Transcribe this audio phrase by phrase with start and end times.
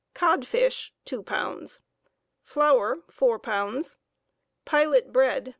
[0.15, 1.79] Codfish * 2 pounds.
[2.41, 3.03] Flour.
[2.41, 3.97] .>> 4 pounds.
[4.65, 5.49] Pilot bread